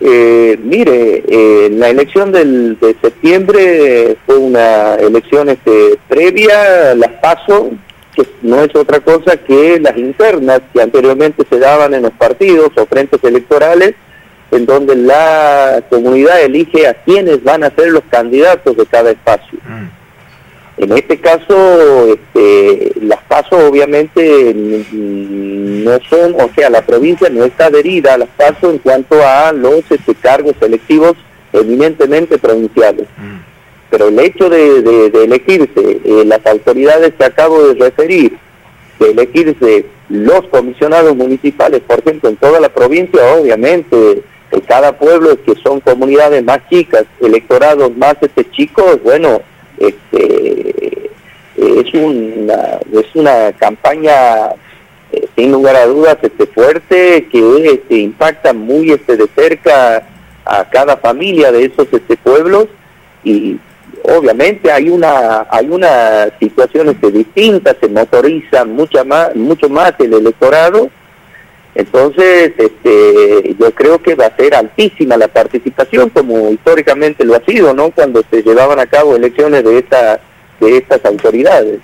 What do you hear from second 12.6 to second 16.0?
o frentes electorales, en donde la